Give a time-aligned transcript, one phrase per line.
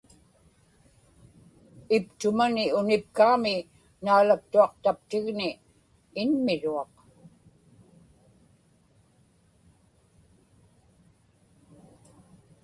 [1.97, 3.53] iptumani unipkaami
[4.05, 5.49] naalaktuaqtaptigni
[6.23, 6.91] inmiruaq